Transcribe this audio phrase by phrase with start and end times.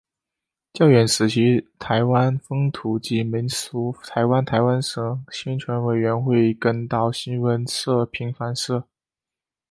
[0.73, 8.87] 教员时期台湾风土记民俗台湾台湾省宣传委员会岛根新闻社平凡社